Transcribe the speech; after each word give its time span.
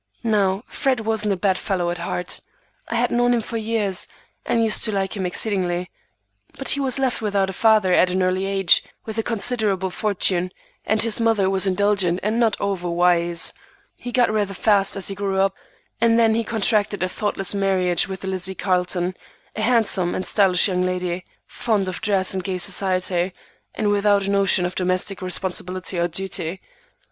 Now, 0.23 0.63
Fred 0.65 1.01
wasn't 1.01 1.33
a 1.33 1.37
bad 1.37 1.59
fellow 1.59 1.91
at 1.91 1.99
heart. 1.99 2.41
I 2.89 2.95
had 2.95 3.11
known 3.11 3.35
him 3.35 3.41
for 3.41 3.57
years, 3.57 4.07
and 4.47 4.63
used 4.63 4.83
to 4.85 4.91
like 4.91 5.15
him 5.15 5.27
exceedingly. 5.27 5.91
But 6.57 6.69
he 6.69 6.79
was 6.79 6.97
left 6.97 7.21
without 7.21 7.51
a 7.51 7.53
father 7.53 7.93
at 7.93 8.09
an 8.09 8.23
early 8.23 8.47
age, 8.47 8.83
with 9.05 9.19
a 9.19 9.21
considerable 9.21 9.91
fortune, 9.91 10.49
and 10.87 11.03
his 11.03 11.19
mother 11.19 11.51
was 11.51 11.67
indulgent 11.67 12.19
and 12.23 12.39
not 12.39 12.57
overwise. 12.59 13.53
He 13.95 14.11
got 14.11 14.33
rather 14.33 14.55
fast 14.55 14.95
as 14.95 15.07
he 15.07 15.13
grew 15.13 15.37
up, 15.39 15.53
and 16.01 16.17
then 16.17 16.33
he 16.33 16.43
contracted 16.43 17.03
a 17.03 17.07
thoughtless 17.07 17.53
marriage 17.53 18.07
with 18.07 18.23
Lizzie 18.23 18.55
Carleton, 18.55 19.15
a 19.55 19.61
handsome 19.61 20.15
and 20.15 20.25
stylish 20.25 20.67
young 20.67 20.81
lady, 20.81 21.25
fond 21.45 21.87
of 21.87 22.01
dress 22.01 22.33
and 22.33 22.43
gay 22.43 22.57
society, 22.57 23.33
and 23.75 23.91
without 23.91 24.23
a 24.25 24.31
notion 24.31 24.65
of 24.65 24.73
domestic 24.73 25.21
responsibility 25.21 25.99
or 25.99 26.07
duty. 26.07 26.59